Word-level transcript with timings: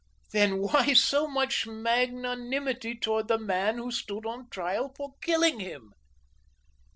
THEN 0.31 0.57
WHY 0.63 0.93
SUCH 0.93 1.67
MAGNANIMITY 1.67 2.95
TOWARDS 2.95 3.27
THE 3.27 3.37
MAN 3.37 3.77
WHO 3.77 3.91
STOOD 3.91 4.25
ON 4.25 4.49
TRIAL 4.49 4.89
FOR 4.97 5.13
KILLING 5.21 5.59
HIM?" 5.59 5.93